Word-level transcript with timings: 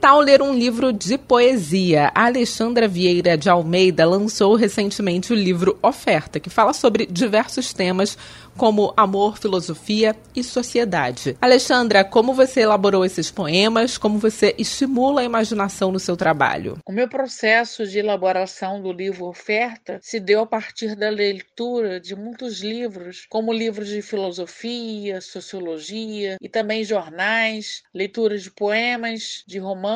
Tal 0.00 0.20
ler 0.20 0.40
um 0.40 0.54
livro 0.54 0.92
de 0.92 1.18
poesia? 1.18 2.12
A 2.14 2.26
Alexandra 2.26 2.86
Vieira 2.86 3.36
de 3.36 3.50
Almeida 3.50 4.06
lançou 4.06 4.54
recentemente 4.54 5.32
o 5.32 5.36
livro 5.36 5.76
Oferta, 5.82 6.38
que 6.38 6.48
fala 6.48 6.72
sobre 6.72 7.04
diversos 7.04 7.72
temas 7.72 8.16
como 8.56 8.92
amor, 8.96 9.38
filosofia 9.38 10.16
e 10.34 10.42
sociedade. 10.42 11.36
Alexandra, 11.40 12.04
como 12.04 12.34
você 12.34 12.62
elaborou 12.62 13.04
esses 13.04 13.30
poemas? 13.30 13.96
Como 13.96 14.18
você 14.18 14.54
estimula 14.58 15.20
a 15.20 15.24
imaginação 15.24 15.92
no 15.92 16.00
seu 16.00 16.16
trabalho? 16.16 16.78
O 16.84 16.92
meu 16.92 17.08
processo 17.08 17.86
de 17.86 18.00
elaboração 18.00 18.82
do 18.82 18.92
livro 18.92 19.26
Oferta 19.26 20.00
se 20.02 20.18
deu 20.18 20.40
a 20.40 20.46
partir 20.46 20.96
da 20.96 21.08
leitura 21.08 22.00
de 22.00 22.16
muitos 22.16 22.60
livros, 22.60 23.26
como 23.28 23.52
livros 23.52 23.88
de 23.88 24.02
filosofia, 24.02 25.20
sociologia 25.20 26.36
e 26.40 26.48
também 26.48 26.82
jornais, 26.82 27.82
leitura 27.94 28.36
de 28.36 28.50
poemas, 28.50 29.44
de 29.46 29.58
romances, 29.58 29.87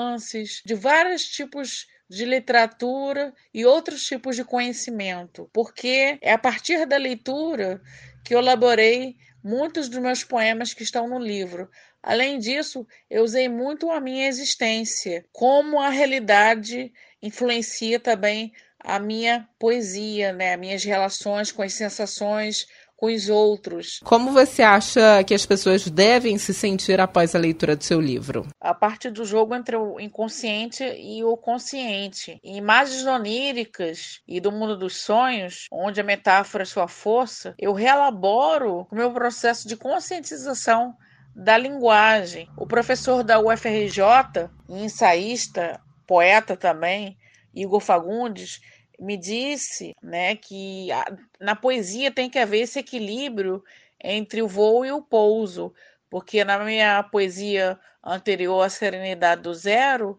de 0.64 0.74
vários 0.74 1.24
tipos 1.24 1.86
de 2.08 2.24
literatura 2.24 3.32
e 3.54 3.64
outros 3.64 4.04
tipos 4.04 4.36
de 4.36 4.44
conhecimento, 4.44 5.48
porque 5.52 6.18
é 6.20 6.32
a 6.32 6.38
partir 6.38 6.84
da 6.86 6.96
leitura 6.96 7.80
que 8.24 8.34
eu 8.34 8.38
elaborei 8.38 9.16
muitos 9.42 9.88
dos 9.88 9.98
meus 9.98 10.22
poemas 10.22 10.74
que 10.74 10.82
estão 10.82 11.08
no 11.08 11.18
livro. 11.18 11.68
Além 12.02 12.38
disso, 12.38 12.86
eu 13.08 13.22
usei 13.22 13.48
muito 13.48 13.90
a 13.90 14.00
minha 14.00 14.28
existência, 14.28 15.24
como 15.32 15.80
a 15.80 15.88
realidade 15.88 16.92
influencia 17.22 17.98
também 17.98 18.52
a 18.78 18.98
minha 18.98 19.48
poesia, 19.58 20.32
né? 20.32 20.56
minhas 20.56 20.82
relações 20.82 21.52
com 21.52 21.62
as 21.62 21.72
sensações, 21.72 22.66
com 23.02 23.06
os 23.06 23.28
outros. 23.28 23.98
Como 24.04 24.30
você 24.30 24.62
acha 24.62 25.24
que 25.24 25.34
as 25.34 25.44
pessoas 25.44 25.90
devem 25.90 26.38
se 26.38 26.54
sentir 26.54 27.00
após 27.00 27.34
a 27.34 27.38
leitura 27.38 27.74
do 27.74 27.82
seu 27.82 28.00
livro? 28.00 28.46
A 28.60 28.72
parte 28.72 29.10
do 29.10 29.24
jogo 29.24 29.56
entre 29.56 29.74
o 29.74 29.98
inconsciente 29.98 30.84
e 30.84 31.24
o 31.24 31.36
consciente. 31.36 32.38
Em 32.44 32.56
imagens 32.56 33.04
oníricas 33.04 34.20
e 34.28 34.38
do 34.38 34.52
mundo 34.52 34.76
dos 34.76 34.98
sonhos, 34.98 35.66
onde 35.72 36.00
a 36.00 36.04
metáfora 36.04 36.62
é 36.62 36.64
sua 36.64 36.86
força, 36.86 37.56
eu 37.58 37.72
reelaboro 37.72 38.86
o 38.88 38.94
meu 38.94 39.10
processo 39.10 39.66
de 39.66 39.76
conscientização 39.76 40.94
da 41.34 41.58
linguagem. 41.58 42.48
O 42.56 42.68
professor 42.68 43.24
da 43.24 43.40
UFRJ, 43.40 44.48
ensaísta, 44.68 45.80
poeta 46.06 46.56
também, 46.56 47.18
Igor 47.52 47.80
Fagundes, 47.80 48.60
me 49.02 49.16
disse 49.16 49.96
né, 50.00 50.36
que 50.36 50.90
a, 50.92 51.04
na 51.40 51.56
poesia 51.56 52.10
tem 52.10 52.30
que 52.30 52.38
haver 52.38 52.60
esse 52.60 52.78
equilíbrio 52.78 53.62
entre 54.02 54.40
o 54.40 54.48
voo 54.48 54.84
e 54.84 54.92
o 54.92 55.02
pouso, 55.02 55.74
porque 56.08 56.44
na 56.44 56.58
minha 56.60 57.02
poesia 57.02 57.78
anterior 58.02 58.62
à 58.62 58.68
Serenidade 58.68 59.42
do 59.42 59.52
Zero, 59.52 60.18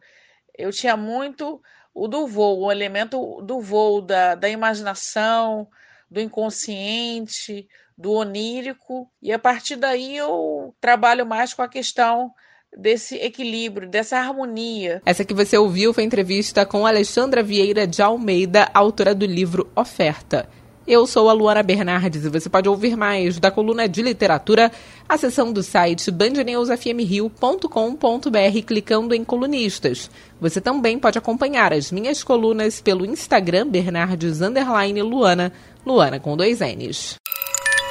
eu 0.57 0.71
tinha 0.71 0.97
muito 0.97 1.61
o 1.93 2.07
do 2.07 2.27
voo, 2.27 2.65
o 2.65 2.71
elemento 2.71 3.41
do 3.41 3.61
voo, 3.61 4.01
da, 4.01 4.35
da 4.35 4.49
imaginação, 4.49 5.67
do 6.09 6.19
inconsciente, 6.19 7.67
do 7.97 8.11
onírico, 8.11 9.09
e 9.21 9.31
a 9.31 9.39
partir 9.39 9.77
daí 9.77 10.17
eu 10.17 10.75
trabalho 10.81 11.25
mais 11.25 11.53
com 11.53 11.61
a 11.61 11.69
questão 11.69 12.33
desse 12.77 13.15
equilíbrio, 13.15 13.87
dessa 13.87 14.17
harmonia. 14.17 15.01
Essa 15.05 15.25
que 15.25 15.33
você 15.33 15.57
ouviu 15.57 15.93
foi 15.93 16.03
entrevista 16.03 16.65
com 16.65 16.85
Alexandra 16.85 17.43
Vieira 17.43 17.87
de 17.87 18.01
Almeida, 18.01 18.69
autora 18.73 19.13
do 19.13 19.25
livro 19.25 19.69
Oferta. 19.75 20.47
Eu 20.85 21.07
sou 21.07 21.29
a 21.29 21.33
Luana 21.33 21.63
Bernardes 21.63 22.25
e 22.25 22.29
você 22.29 22.49
pode 22.49 22.67
ouvir 22.67 22.97
mais 22.97 23.39
da 23.39 23.49
coluna 23.49 23.87
de 23.87 24.01
literatura 24.01 24.69
acessando 25.07 25.61
o 25.61 25.63
site 25.63 26.11
bandnewsfmrio.com.br 26.11 28.65
clicando 28.67 29.15
em 29.15 29.23
colunistas. 29.23 30.11
Você 30.41 30.59
também 30.59 30.99
pode 30.99 31.17
acompanhar 31.17 31.71
as 31.71 31.89
minhas 31.89 32.21
colunas 32.21 32.81
pelo 32.81 33.05
Instagram 33.05 33.69
Bernardes 33.69 34.41
Luana, 34.41 35.53
Luana 35.85 36.19
com 36.19 36.35
dois 36.35 36.59
N's. 36.59 37.22